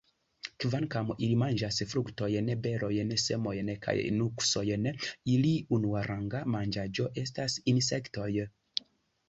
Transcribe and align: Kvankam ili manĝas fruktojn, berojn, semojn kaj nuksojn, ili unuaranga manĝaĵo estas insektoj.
Kvankam 0.63 1.09
ili 1.25 1.35
manĝas 1.41 1.77
fruktojn, 1.91 2.49
berojn, 2.63 3.13
semojn 3.25 3.69
kaj 3.85 3.95
nuksojn, 4.17 4.89
ili 5.37 5.53
unuaranga 5.79 6.45
manĝaĵo 6.57 7.09
estas 7.27 7.63
insektoj. 7.77 8.31